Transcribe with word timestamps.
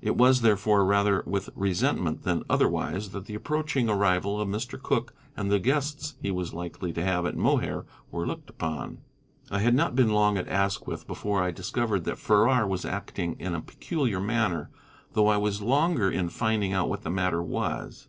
It 0.00 0.14
was, 0.16 0.42
therefore, 0.42 0.84
rather 0.84 1.24
with 1.26 1.50
resentment 1.56 2.22
than 2.22 2.44
otherwise 2.48 3.10
that 3.10 3.24
the 3.24 3.34
approaching 3.34 3.88
arrival 3.88 4.40
of 4.40 4.48
Mr. 4.48 4.80
Cooke 4.80 5.12
and 5.36 5.50
the 5.50 5.58
guests 5.58 6.14
he 6.22 6.30
was 6.30 6.54
likely 6.54 6.92
to 6.92 7.02
have 7.02 7.26
at 7.26 7.36
Mohair 7.36 7.84
were 8.12 8.28
looked 8.28 8.48
upon. 8.48 8.98
I 9.50 9.58
had 9.58 9.74
not 9.74 9.96
been 9.96 10.10
long 10.10 10.38
at 10.38 10.46
Asquith 10.48 11.08
before 11.08 11.42
I 11.42 11.50
discovered 11.50 12.04
that 12.04 12.16
Farrar 12.18 12.64
was 12.64 12.84
acting 12.84 13.34
in 13.40 13.56
a 13.56 13.60
peculiar 13.60 14.20
manner, 14.20 14.70
though 15.14 15.26
I 15.26 15.36
was 15.36 15.60
longer 15.60 16.08
in 16.12 16.28
finding 16.28 16.72
out 16.72 16.88
what 16.88 17.02
the 17.02 17.10
matter 17.10 17.42
was. 17.42 18.04